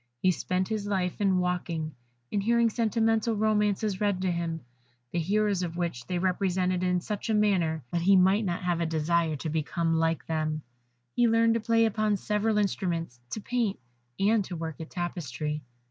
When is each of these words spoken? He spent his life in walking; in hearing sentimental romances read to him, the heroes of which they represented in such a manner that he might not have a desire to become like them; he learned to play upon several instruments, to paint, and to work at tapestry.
He 0.19 0.31
spent 0.31 0.67
his 0.67 0.87
life 0.87 1.21
in 1.21 1.37
walking; 1.37 1.93
in 2.31 2.41
hearing 2.41 2.71
sentimental 2.71 3.35
romances 3.35 4.01
read 4.01 4.19
to 4.23 4.31
him, 4.31 4.61
the 5.11 5.19
heroes 5.19 5.61
of 5.61 5.77
which 5.77 6.07
they 6.07 6.17
represented 6.17 6.81
in 6.81 7.01
such 7.01 7.29
a 7.29 7.35
manner 7.35 7.83
that 7.91 8.01
he 8.01 8.15
might 8.15 8.43
not 8.43 8.63
have 8.63 8.81
a 8.81 8.87
desire 8.87 9.35
to 9.35 9.49
become 9.51 9.93
like 9.93 10.25
them; 10.25 10.63
he 11.15 11.27
learned 11.27 11.53
to 11.53 11.59
play 11.59 11.85
upon 11.85 12.17
several 12.17 12.57
instruments, 12.57 13.19
to 13.29 13.41
paint, 13.41 13.77
and 14.19 14.43
to 14.45 14.55
work 14.55 14.81
at 14.81 14.89
tapestry. 14.89 15.61